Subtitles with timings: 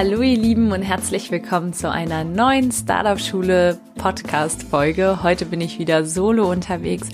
[0.00, 5.24] Hallo ihr Lieben und herzlich willkommen zu einer neuen Startup Schule Podcast Folge.
[5.24, 7.08] Heute bin ich wieder solo unterwegs.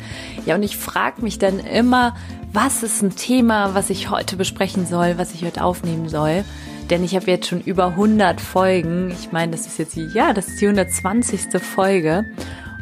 [0.44, 2.14] Ja, und ich frage mich dann immer,
[2.52, 6.44] was ist ein Thema, was ich heute besprechen soll, was ich heute aufnehmen soll?
[6.90, 9.10] Denn ich habe jetzt schon über 100 Folgen.
[9.12, 11.62] Ich meine, das ist jetzt die, ja, das ist die 120.
[11.62, 12.26] Folge.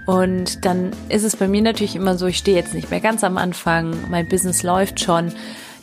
[0.05, 3.23] Und dann ist es bei mir natürlich immer so, ich stehe jetzt nicht mehr ganz
[3.23, 5.33] am Anfang, mein Business läuft schon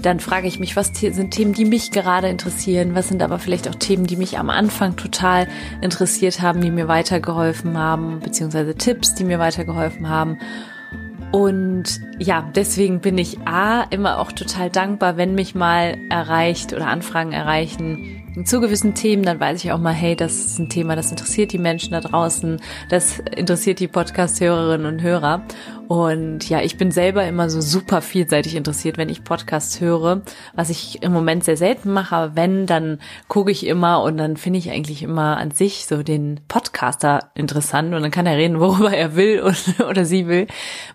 [0.02, 3.68] dann frage ich mich, was sind Themen, die mich gerade interessieren, was sind aber vielleicht
[3.68, 5.48] auch Themen, die mich am Anfang total
[5.82, 10.40] interessiert haben, die mir weitergeholfen haben, beziehungsweise Tipps, die mir weitergeholfen haben.
[11.32, 16.88] Und ja, deswegen bin ich A immer auch total dankbar, wenn mich mal erreicht oder
[16.88, 20.96] Anfragen erreichen, zu gewissen Themen, dann weiß ich auch mal, hey, das ist ein Thema,
[20.96, 25.44] das interessiert die Menschen da draußen, das interessiert die Podcast-Hörerinnen und Hörer.
[25.88, 30.22] Und ja, ich bin selber immer so super vielseitig interessiert, wenn ich Podcasts höre,
[30.54, 34.38] was ich im Moment sehr selten mache, aber wenn, dann gucke ich immer und dann
[34.38, 38.60] finde ich eigentlich immer an sich so den Podcaster interessant und dann kann er reden,
[38.60, 40.46] worüber er will und, oder sie will.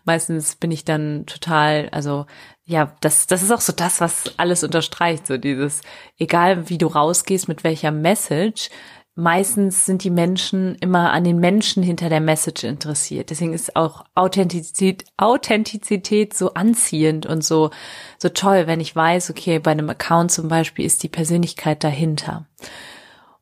[0.04, 2.26] Meistens bin ich dann total, also
[2.66, 5.82] ja, das, das ist auch so das, was alles unterstreicht, so dieses,
[6.18, 8.70] egal wie du rausgehst, mit welcher Message,
[9.16, 13.30] meistens sind die Menschen immer an den Menschen hinter der Message interessiert.
[13.30, 17.70] Deswegen ist auch Authentizität, Authentizität so anziehend und so,
[18.18, 22.46] so toll, wenn ich weiß, okay, bei einem Account zum Beispiel ist die Persönlichkeit dahinter.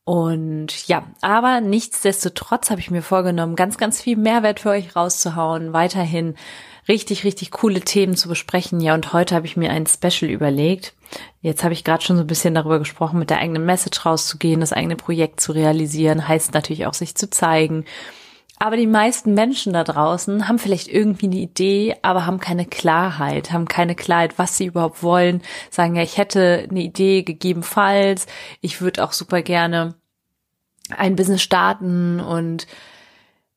[0.04, 5.72] Und ja, aber nichtsdestotrotz habe ich mir vorgenommen, ganz, ganz viel Mehrwert für euch rauszuhauen,
[5.72, 6.34] weiterhin
[6.88, 8.80] richtig, richtig coole Themen zu besprechen.
[8.80, 10.94] Ja, und heute habe ich mir ein Special überlegt.
[11.40, 14.60] Jetzt habe ich gerade schon so ein bisschen darüber gesprochen, mit der eigenen Message rauszugehen,
[14.60, 17.84] das eigene Projekt zu realisieren, heißt natürlich auch sich zu zeigen.
[18.58, 23.50] Aber die meisten Menschen da draußen haben vielleicht irgendwie eine Idee, aber haben keine Klarheit,
[23.50, 28.26] haben keine Klarheit, was sie überhaupt wollen, sagen ja, ich hätte eine Idee gegebenenfalls,
[28.60, 29.96] ich würde auch super gerne
[30.96, 32.68] ein Business starten und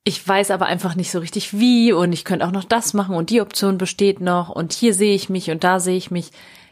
[0.07, 3.15] ich weiß aber einfach nicht so richtig wie und ich könnte auch noch das machen
[3.15, 6.29] und die Option besteht noch und hier sehe ich mich und da sehe ich mich.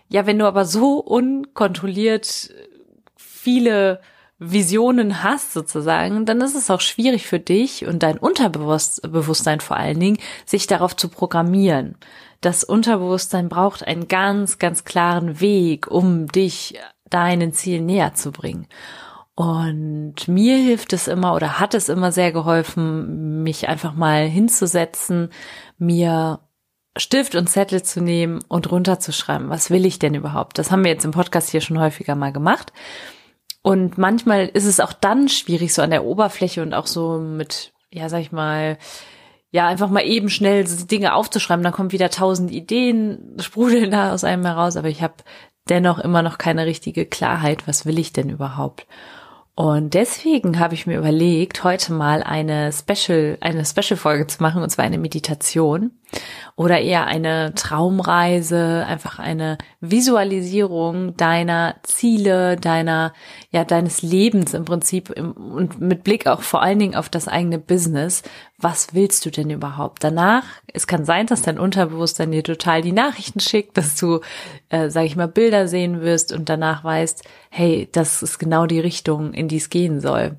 [0.08, 2.54] Ja, wenn du aber so unkontrolliert
[3.18, 4.00] viele
[4.38, 10.00] Visionen hast sozusagen, dann ist es auch schwierig für dich und dein Unterbewusstsein vor allen
[10.00, 11.96] Dingen, sich darauf zu programmieren.
[12.42, 16.78] Das Unterbewusstsein braucht einen ganz, ganz klaren Weg, um dich
[17.10, 18.68] deinen Zielen näher zu bringen.
[19.36, 25.30] Und mir hilft es immer oder hat es immer sehr geholfen, mich einfach mal hinzusetzen,
[25.80, 26.40] mir
[26.96, 30.60] Stift und Zettel zu nehmen und runterzuschreiben, was will ich denn überhaupt?
[30.60, 32.72] Das haben wir jetzt im Podcast hier schon häufiger mal gemacht.
[33.64, 37.74] Und manchmal ist es auch dann schwierig, so an der Oberfläche und auch so mit,
[37.92, 38.78] ja, sag ich mal,
[39.50, 44.24] ja, einfach mal eben schnell Dinge aufzuschreiben, dann kommen wieder tausend Ideen, sprudeln da aus
[44.24, 45.16] einem heraus, aber ich habe
[45.70, 48.86] dennoch immer noch keine richtige Klarheit, was will ich denn überhaupt?
[49.56, 54.70] Und deswegen habe ich mir überlegt, heute mal eine Special, eine Special-Folge zu machen, und
[54.70, 55.92] zwar eine Meditation
[56.56, 63.14] oder eher eine Traumreise, einfach eine Visualisierung deiner Ziele, deiner,
[63.50, 67.58] ja, deines Lebens im Prinzip und mit Blick auch vor allen Dingen auf das eigene
[67.58, 68.22] Business.
[68.60, 70.04] Was willst du denn überhaupt?
[70.04, 74.20] Danach, es kann sein, dass dein Unterbewusstsein dir total die Nachrichten schickt, dass du,
[74.70, 78.80] äh, sage ich mal, Bilder sehen wirst und danach weißt, hey, das ist genau die
[78.80, 80.38] Richtung, in die es gehen soll.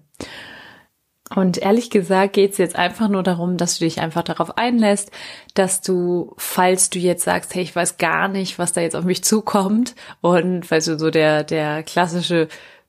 [1.35, 5.11] Und ehrlich gesagt geht es jetzt einfach nur darum, dass du dich einfach darauf einlässt,
[5.55, 9.05] dass du, falls du jetzt sagst, hey, ich weiß gar nicht, was da jetzt auf
[9.05, 12.49] mich zukommt und falls du so der, der klassische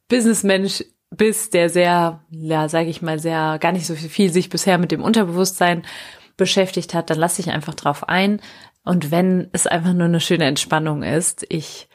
[0.09, 4.77] Businessmensch bist, der sehr, ja, sage ich mal, sehr, gar nicht so viel sich bisher
[4.77, 5.83] mit dem Unterbewusstsein
[6.37, 8.41] beschäftigt hat, dann lass dich einfach drauf ein.
[8.83, 11.87] Und wenn es einfach nur eine schöne Entspannung ist, ich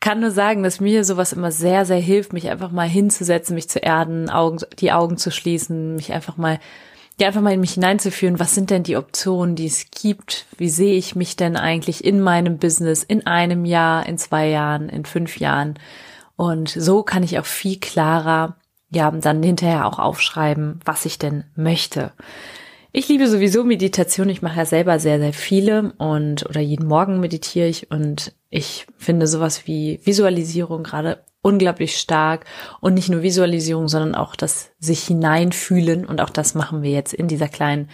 [0.00, 3.68] kann nur sagen, dass mir sowas immer sehr, sehr hilft, mich einfach mal hinzusetzen, mich
[3.68, 6.58] zu erden, Augen, die Augen zu schließen, mich einfach mal,
[7.18, 8.40] ja, einfach mal in mich hineinzuführen.
[8.40, 10.46] Was sind denn die Optionen, die es gibt?
[10.56, 14.88] Wie sehe ich mich denn eigentlich in meinem Business in einem Jahr, in zwei Jahren,
[14.88, 15.78] in fünf Jahren?
[16.34, 18.56] Und so kann ich auch viel klarer,
[18.90, 22.12] ja, dann hinterher auch aufschreiben, was ich denn möchte.
[22.92, 24.30] Ich liebe sowieso Meditation.
[24.30, 28.86] Ich mache ja selber sehr, sehr viele und oder jeden Morgen meditiere ich und ich
[28.98, 32.44] finde sowas wie Visualisierung gerade unglaublich stark
[32.80, 37.14] und nicht nur Visualisierung, sondern auch das sich hineinfühlen und auch das machen wir jetzt
[37.14, 37.88] in dieser kleinen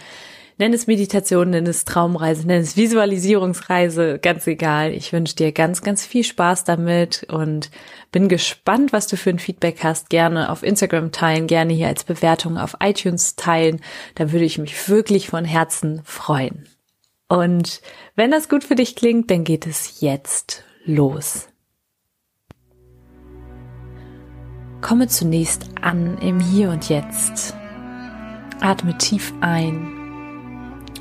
[0.59, 4.91] Nenn es Meditation, nenn es Traumreise, nenn es Visualisierungsreise, ganz egal.
[4.91, 7.69] Ich wünsche dir ganz, ganz viel Spaß damit und
[8.11, 10.09] bin gespannt, was du für ein Feedback hast.
[10.09, 13.81] Gerne auf Instagram teilen, gerne hier als Bewertung auf iTunes teilen.
[14.15, 16.65] Da würde ich mich wirklich von Herzen freuen.
[17.27, 17.81] Und
[18.15, 21.49] wenn das gut für dich klingt, dann geht es jetzt los.
[24.81, 27.55] Komme zunächst an im Hier und Jetzt.
[28.61, 29.93] Atme tief ein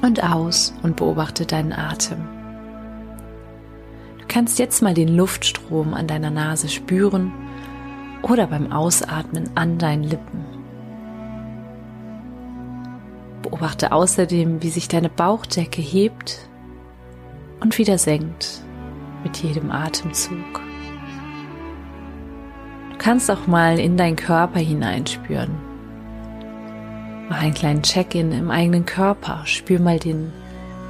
[0.03, 2.27] und aus und beobachte deinen Atem.
[4.19, 7.33] Du kannst jetzt mal den Luftstrom an deiner Nase spüren
[8.23, 10.46] oder beim Ausatmen an deinen Lippen.
[13.57, 16.49] Beobachte außerdem, wie sich deine Bauchdecke hebt
[17.61, 18.63] und wieder senkt
[19.25, 20.61] mit jedem Atemzug.
[22.93, 25.55] Du kannst auch mal in deinen Körper hineinspüren
[27.29, 29.41] Mach einen kleinen Check-in im eigenen Körper.
[29.47, 30.33] Spür mal den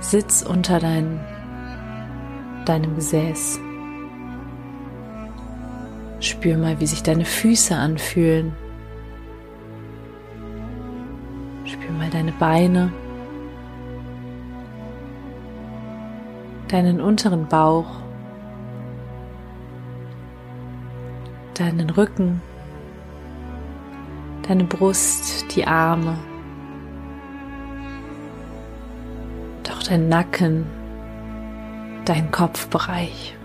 [0.00, 1.20] Sitz unter dein,
[2.66, 3.58] deinem Gesäß.
[6.20, 8.52] Spür mal, wie sich deine Füße anfühlen.
[12.38, 12.92] Beine,
[16.68, 17.86] deinen unteren Bauch,
[21.54, 22.40] deinen Rücken
[24.48, 26.16] deine Brust, die Arme,
[29.64, 30.66] doch dein Nacken,
[32.04, 33.36] dein Kopfbereich.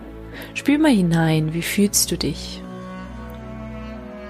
[0.54, 2.62] Spür mal hinein, wie fühlst du dich?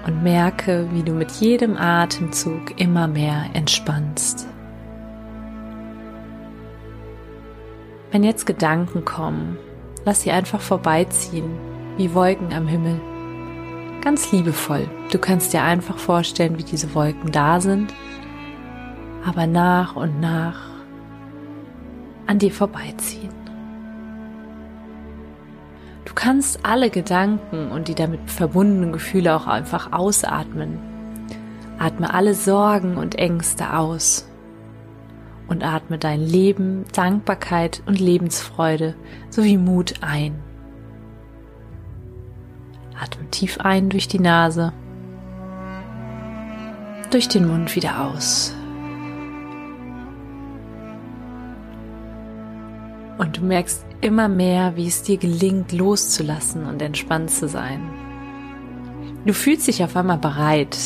[0.06, 4.48] Und merke, wie du mit jedem Atemzug immer mehr entspannst.
[8.12, 9.56] Wenn jetzt Gedanken kommen,
[10.04, 11.50] lass sie einfach vorbeiziehen,
[11.96, 13.00] wie Wolken am Himmel
[14.02, 14.86] ganz liebevoll.
[15.10, 17.94] Du kannst dir einfach vorstellen, wie diese Wolken da sind,
[19.24, 20.60] aber nach und nach
[22.26, 23.32] an dir vorbeiziehen.
[26.04, 30.78] Du kannst alle Gedanken und die damit verbundenen Gefühle auch einfach ausatmen.
[31.78, 34.28] Atme alle Sorgen und Ängste aus
[35.52, 38.94] und atme dein Leben, Dankbarkeit und Lebensfreude
[39.28, 40.42] sowie Mut ein.
[42.98, 44.72] Atme tief ein durch die Nase,
[47.10, 48.56] durch den Mund wieder aus.
[53.18, 57.82] Und du merkst immer mehr, wie es dir gelingt, loszulassen und entspannt zu sein.
[59.26, 60.78] Du fühlst dich auf einmal bereit,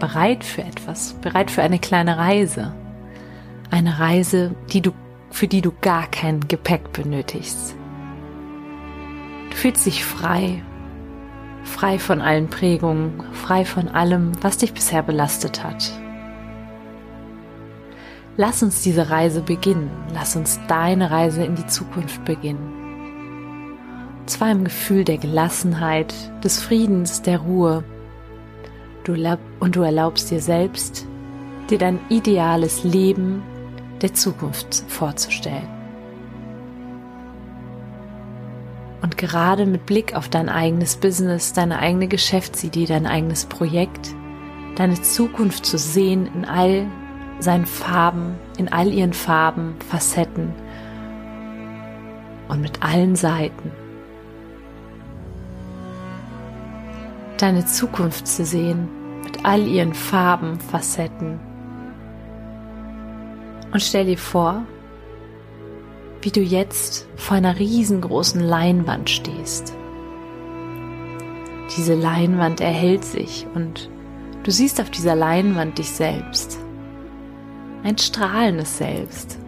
[0.00, 2.74] bereit für etwas, bereit für eine kleine Reise.
[3.74, 4.92] Eine Reise, die du,
[5.30, 7.74] für die du gar kein Gepäck benötigst.
[9.50, 10.62] Du fühlst dich frei
[11.64, 15.90] frei von allen Prägungen, frei von allem, was dich bisher belastet hat.
[18.36, 22.72] Lass uns diese Reise beginnen, lass uns deine Reise in die Zukunft beginnen.
[24.20, 27.84] Und zwar im Gefühl der Gelassenheit, des Friedens, der Ruhe.
[29.04, 29.14] Du
[29.60, 31.06] und du erlaubst dir selbst,
[31.70, 33.42] dir dein ideales Leben
[34.04, 35.66] der Zukunft vorzustellen.
[39.00, 44.14] Und gerade mit Blick auf dein eigenes Business, deine eigene Geschäftsidee, dein eigenes Projekt,
[44.76, 46.86] deine Zukunft zu sehen in all
[47.38, 50.52] seinen Farben, in all ihren Farben, Facetten
[52.48, 53.72] und mit allen Seiten.
[57.38, 58.86] Deine Zukunft zu sehen
[59.22, 61.53] mit all ihren Farben, Facetten.
[63.74, 64.62] Und stell dir vor,
[66.22, 69.74] wie du jetzt vor einer riesengroßen Leinwand stehst.
[71.76, 73.90] Diese Leinwand erhält sich und
[74.44, 76.60] du siehst auf dieser Leinwand dich selbst.
[77.82, 79.40] Ein strahlendes Selbst.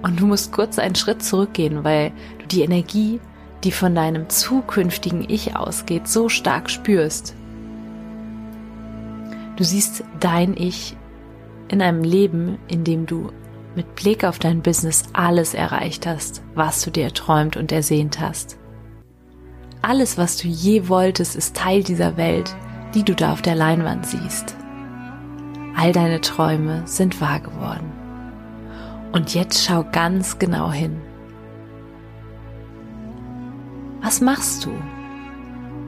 [0.00, 3.20] Und du musst kurz einen Schritt zurückgehen, weil du die Energie,
[3.62, 7.34] die von deinem zukünftigen Ich ausgeht, so stark spürst.
[9.56, 10.96] Du siehst dein Ich
[11.68, 13.30] in einem Leben, in dem du
[13.74, 18.58] mit Blick auf dein Business alles erreicht hast, was du dir erträumt und ersehnt hast.
[19.82, 22.54] Alles, was du je wolltest, ist Teil dieser Welt,
[22.94, 24.56] die du da auf der Leinwand siehst.
[25.76, 27.92] All deine Träume sind wahr geworden.
[29.12, 31.00] Und jetzt schau ganz genau hin.
[34.02, 34.70] Was machst du?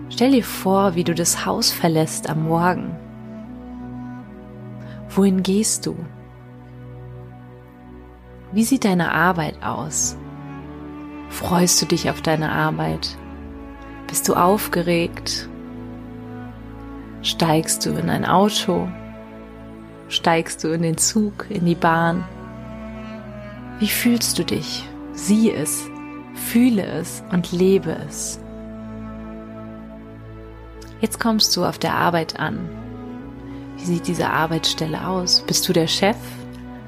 [0.08, 2.96] Stell dir vor, wie du das Haus verlässt am Morgen.
[5.16, 5.96] Wohin gehst du?
[8.52, 10.14] Wie sieht deine Arbeit aus?
[11.30, 13.16] Freust du dich auf deine Arbeit?
[14.08, 15.48] Bist du aufgeregt?
[17.22, 18.88] Steigst du in ein Auto?
[20.08, 22.22] Steigst du in den Zug, in die Bahn?
[23.78, 24.86] Wie fühlst du dich?
[25.14, 25.88] Sieh es,
[26.34, 28.38] fühle es und lebe es.
[31.00, 32.68] Jetzt kommst du auf der Arbeit an.
[33.76, 35.42] Wie sieht diese Arbeitsstelle aus?
[35.46, 36.16] Bist du der Chef?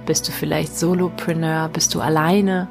[0.07, 1.69] Bist du vielleicht Solopreneur?
[1.69, 2.69] Bist du alleine?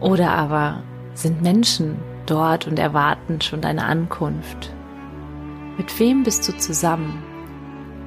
[0.00, 0.82] Oder aber
[1.14, 1.96] sind Menschen
[2.26, 4.72] dort und erwarten schon deine Ankunft?
[5.78, 7.22] Mit wem bist du zusammen?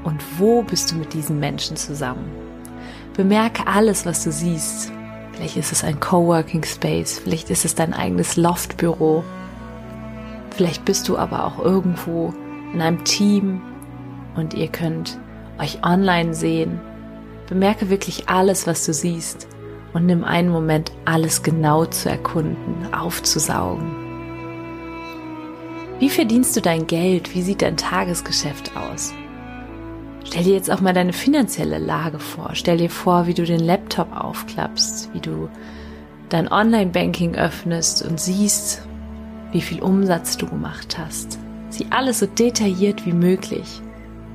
[0.03, 2.29] Und wo bist du mit diesen Menschen zusammen?
[3.15, 4.91] Bemerke alles, was du siehst.
[5.33, 9.23] Vielleicht ist es ein Coworking Space, vielleicht ist es dein eigenes Loftbüro.
[10.51, 12.33] Vielleicht bist du aber auch irgendwo
[12.73, 13.61] in einem Team
[14.39, 15.19] und ihr könnt
[15.59, 16.79] euch online sehen.
[17.47, 19.47] Bemerke wirklich alles, was du siehst
[19.93, 23.91] und nimm einen Moment, alles genau zu erkunden, aufzusaugen.
[25.99, 27.35] Wie verdienst du dein Geld?
[27.35, 29.13] Wie sieht dein Tagesgeschäft aus?
[30.23, 32.51] Stell dir jetzt auch mal deine finanzielle Lage vor.
[32.53, 35.49] Stell dir vor, wie du den Laptop aufklappst, wie du
[36.29, 38.83] dein Online-Banking öffnest und siehst,
[39.51, 41.39] wie viel Umsatz du gemacht hast.
[41.69, 43.81] Sieh alles so detailliert wie möglich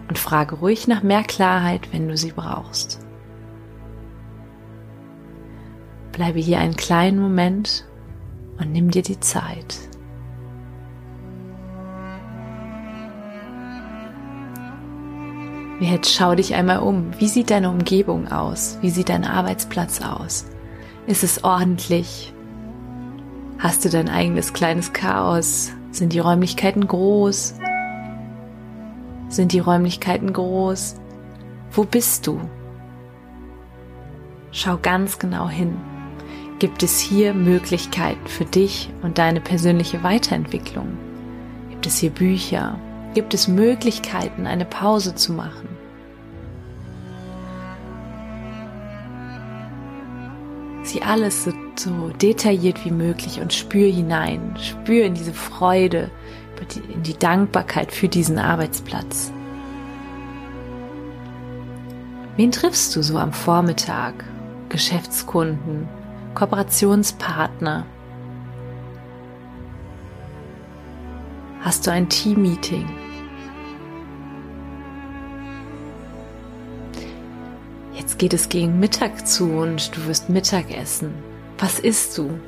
[0.08, 3.00] und frage ruhig nach mehr Klarheit, wenn du sie brauchst.
[6.12, 7.86] Bleibe hier einen kleinen Moment
[8.58, 9.78] und nimm dir die Zeit.
[15.80, 17.10] Jetzt schau dich einmal um.
[17.18, 18.78] Wie sieht deine Umgebung aus?
[18.80, 20.46] Wie sieht dein Arbeitsplatz aus?
[21.06, 22.32] Ist es ordentlich?
[23.58, 25.72] Hast du dein eigenes kleines Chaos?
[25.90, 27.54] Sind die Räumlichkeiten groß?
[29.34, 30.94] Sind die Räumlichkeiten groß?
[31.72, 32.40] Wo bist du?
[34.52, 35.76] Schau ganz genau hin.
[36.60, 40.86] Gibt es hier Möglichkeiten für dich und deine persönliche Weiterentwicklung?
[41.68, 42.78] Gibt es hier Bücher?
[43.14, 45.68] Gibt es Möglichkeiten, eine Pause zu machen?
[50.84, 54.54] Sieh alles so, so detailliert wie möglich und spür hinein.
[54.60, 56.12] Spür in diese Freude,
[56.60, 59.32] in die Dankbarkeit für diesen Arbeitsplatz.
[62.36, 64.24] Wen triffst du so am Vormittag?
[64.68, 65.88] Geschäftskunden,
[66.34, 67.86] Kooperationspartner?
[71.60, 72.88] Hast du ein Teammeeting?
[77.94, 81.14] Jetzt geht es gegen Mittag zu und du wirst Mittag essen.
[81.58, 82.38] Was isst du?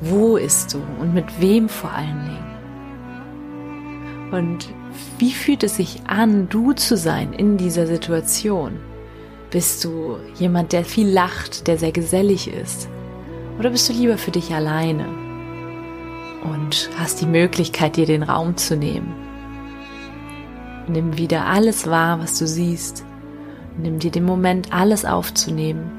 [0.00, 2.57] Wo isst du und mit wem vor allen Dingen?
[4.30, 4.68] Und
[5.18, 8.78] wie fühlt es sich an, du zu sein in dieser Situation?
[9.50, 12.88] Bist du jemand, der viel lacht, der sehr gesellig ist?
[13.58, 15.06] Oder bist du lieber für dich alleine
[16.44, 19.14] und hast die Möglichkeit, dir den Raum zu nehmen?
[20.86, 23.04] Nimm wieder alles wahr, was du siehst.
[23.76, 25.90] Nimm dir den Moment, alles aufzunehmen.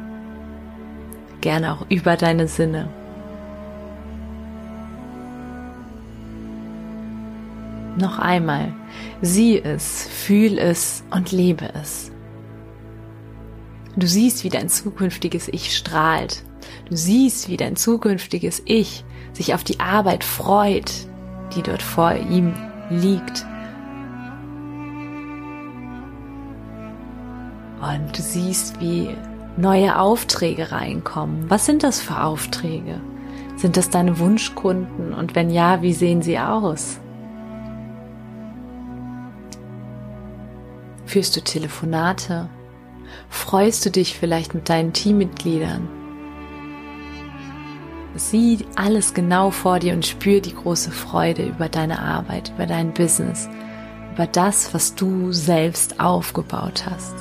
[1.41, 2.89] Gerne auch über deine Sinne.
[7.99, 8.73] Noch einmal,
[9.21, 12.11] sieh es, fühl es und lebe es.
[13.97, 16.45] Du siehst, wie dein zukünftiges Ich strahlt.
[16.89, 19.03] Du siehst, wie dein zukünftiges Ich
[19.33, 20.93] sich auf die Arbeit freut,
[21.53, 22.53] die dort vor ihm
[22.89, 23.45] liegt.
[27.81, 29.09] Und du siehst, wie
[29.57, 31.49] neue Aufträge reinkommen.
[31.49, 33.01] Was sind das für Aufträge?
[33.57, 35.13] Sind das deine Wunschkunden?
[35.13, 37.01] Und wenn ja, wie sehen sie aus?
[41.09, 42.49] Führst du Telefonate?
[43.29, 45.87] Freust du dich vielleicht mit deinen Teammitgliedern?
[48.13, 52.93] Sieh alles genau vor dir und spür die große Freude über deine Arbeit, über dein
[52.93, 53.49] Business,
[54.13, 57.15] über das, was du selbst aufgebaut hast.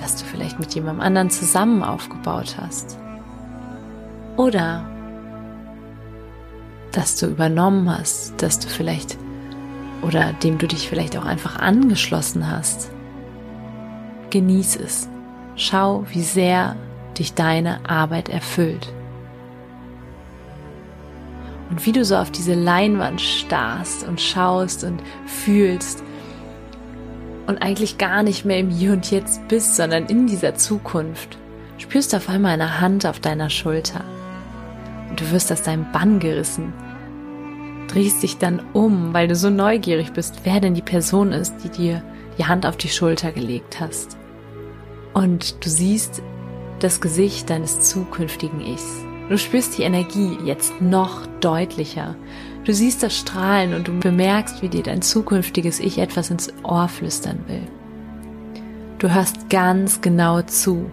[0.00, 2.98] Dass du vielleicht mit jemandem anderen zusammen aufgebaut hast.
[4.36, 4.84] Oder
[6.90, 9.16] dass du übernommen hast, dass du vielleicht
[10.02, 12.90] oder dem du dich vielleicht auch einfach angeschlossen hast.
[14.30, 15.08] Genieß es.
[15.56, 16.76] Schau, wie sehr
[17.18, 18.92] dich deine Arbeit erfüllt.
[21.70, 26.02] Und wie du so auf diese Leinwand starrst und schaust und fühlst
[27.46, 31.36] und eigentlich gar nicht mehr im Hier und Jetzt bist, sondern in dieser Zukunft,
[31.78, 34.04] spürst du auf einmal eine Hand auf deiner Schulter.
[35.10, 36.72] Und du wirst aus deinem Bann gerissen
[37.98, 41.68] drehst dich dann um, weil du so neugierig bist, wer denn die Person ist, die
[41.68, 42.02] dir
[42.38, 44.16] die Hand auf die Schulter gelegt hast.
[45.14, 46.22] Und du siehst
[46.78, 48.86] das Gesicht deines zukünftigen Ichs.
[49.28, 52.14] Du spürst die Energie jetzt noch deutlicher.
[52.62, 56.86] Du siehst das Strahlen und du bemerkst, wie dir dein zukünftiges Ich etwas ins Ohr
[56.86, 57.66] flüstern will.
[59.00, 60.88] Du hörst ganz genau zu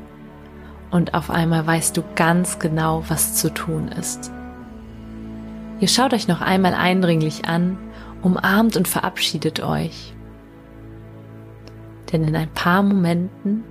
[0.90, 4.32] und auf einmal weißt du ganz genau, was zu tun ist.
[5.80, 7.78] Ihr schaut euch noch einmal eindringlich an,
[8.22, 10.14] umarmt und verabschiedet euch.
[12.12, 13.64] Denn in ein paar Momenten,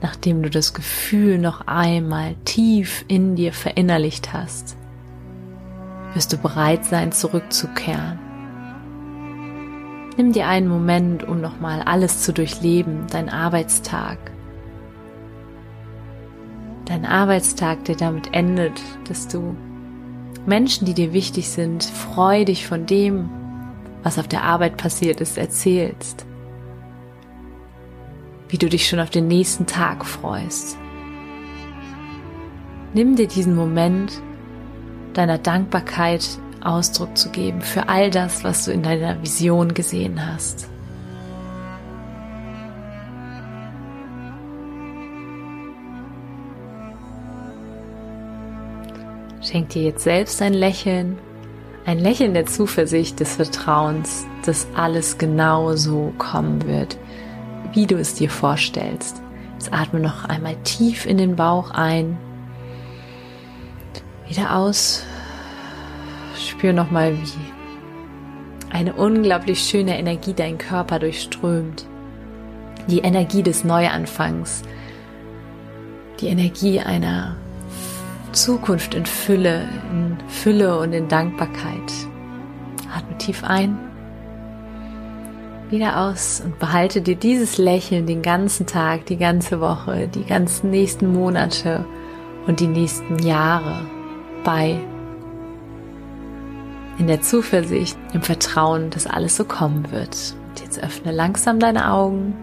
[0.00, 4.76] nachdem du das Gefühl noch einmal tief in dir verinnerlicht hast,
[6.14, 8.18] wirst du bereit sein, zurückzukehren.
[10.16, 14.18] Nimm dir einen Moment, um nochmal alles zu durchleben, dein Arbeitstag.
[16.84, 19.56] Dein Arbeitstag, der damit endet, dass du
[20.46, 23.30] Menschen, die dir wichtig sind, freudig von dem,
[24.02, 26.26] was auf der Arbeit passiert ist, erzählst.
[28.48, 30.76] Wie du dich schon auf den nächsten Tag freust.
[32.92, 34.20] Nimm dir diesen Moment
[35.14, 36.26] deiner Dankbarkeit
[36.60, 40.68] Ausdruck zu geben für all das, was du in deiner Vision gesehen hast.
[49.52, 51.18] Schenk dir jetzt selbst ein Lächeln,
[51.84, 56.96] ein Lächeln der Zuversicht, des Vertrauens, dass alles genau so kommen wird,
[57.74, 59.20] wie du es dir vorstellst.
[59.52, 62.16] Jetzt atme noch einmal tief in den Bauch ein,
[64.26, 65.04] wieder aus.
[66.34, 71.84] Spür nochmal, wie eine unglaublich schöne Energie deinen Körper durchströmt.
[72.88, 74.62] Die Energie des Neuanfangs.
[76.20, 77.36] Die Energie einer
[78.32, 81.92] Zukunft in Fülle, in Fülle und in Dankbarkeit.
[82.94, 83.78] Atme tief ein,
[85.70, 90.70] wieder aus und behalte dir dieses Lächeln den ganzen Tag, die ganze Woche, die ganzen
[90.70, 91.84] nächsten Monate
[92.46, 93.80] und die nächsten Jahre
[94.44, 94.78] bei.
[96.98, 100.34] In der Zuversicht, im Vertrauen, dass alles so kommen wird.
[100.48, 102.34] Und jetzt öffne langsam deine Augen,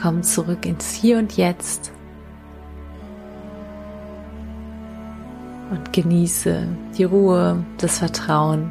[0.00, 1.92] komm zurück ins Hier und Jetzt
[5.72, 8.70] und genieße die Ruhe, das Vertrauen.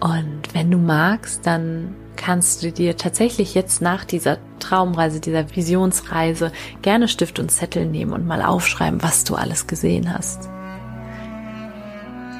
[0.00, 6.52] Und wenn du magst, dann kannst du dir tatsächlich jetzt nach dieser Traumreise, dieser Visionsreise
[6.82, 10.48] gerne Stift und Zettel nehmen und mal aufschreiben, was du alles gesehen hast.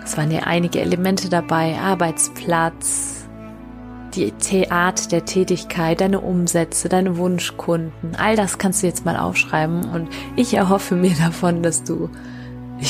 [0.04, 3.26] Es waren ja einige Elemente dabei, Arbeitsplatz,
[4.14, 9.90] die Art der Tätigkeit, deine Umsätze, deine Wunschkunden, all das kannst du jetzt mal aufschreiben
[9.90, 12.10] und ich erhoffe mir davon, dass du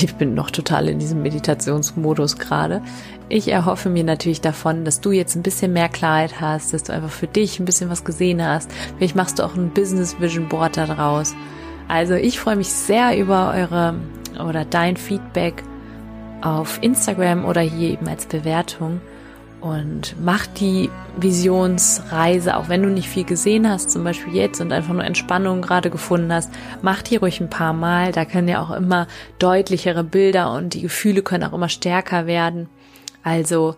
[0.02, 2.82] ich bin noch total in diesem Meditationsmodus gerade.
[3.28, 6.92] Ich erhoffe mir natürlich davon, dass du jetzt ein bisschen mehr Klarheit hast, dass du
[6.92, 8.70] einfach für dich ein bisschen was gesehen hast.
[8.96, 11.34] Vielleicht machst du auch ein Business Vision Board daraus.
[11.88, 13.94] Also ich freue mich sehr über eure
[14.44, 15.62] oder dein Feedback
[16.40, 19.00] auf Instagram oder hier eben als Bewertung
[19.64, 24.72] und mach die Visionsreise, auch wenn du nicht viel gesehen hast, zum Beispiel jetzt und
[24.72, 28.12] einfach nur Entspannung gerade gefunden hast, mach die ruhig ein paar Mal.
[28.12, 29.06] Da können ja auch immer
[29.38, 32.68] deutlichere Bilder und die Gefühle können auch immer stärker werden.
[33.22, 33.76] Also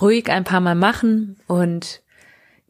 [0.00, 2.00] ruhig ein paar Mal machen und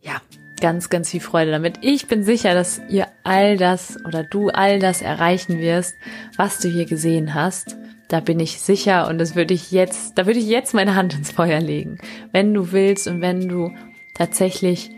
[0.03, 0.21] ja,
[0.61, 1.79] ganz, ganz viel Freude damit.
[1.83, 5.95] Ich bin sicher, dass ihr all das oder du all das erreichen wirst,
[6.37, 7.77] was du hier gesehen hast.
[8.09, 11.15] Da bin ich sicher und das würde ich jetzt, da würde ich jetzt meine Hand
[11.15, 11.99] ins Feuer legen.
[12.33, 13.73] Wenn du willst und wenn du
[14.15, 14.91] tatsächlich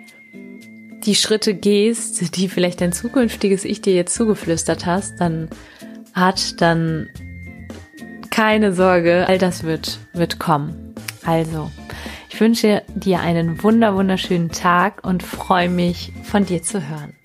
[1.05, 5.49] die Schritte gehst, die vielleicht dein zukünftiges Ich dir jetzt zugeflüstert hast, dann
[6.13, 7.09] hat dann
[8.31, 10.95] keine Sorge, all das wird, wird kommen.
[11.25, 11.71] Also,
[12.29, 17.18] ich wünsche dir einen wunder, wunderschönen Tag und freue mich, von dir zu hören.